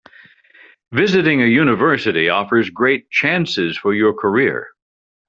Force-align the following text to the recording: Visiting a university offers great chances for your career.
Visiting 0.91 1.43
a 1.43 1.45
university 1.45 2.27
offers 2.29 2.71
great 2.71 3.11
chances 3.11 3.77
for 3.77 3.93
your 3.93 4.15
career. 4.15 4.71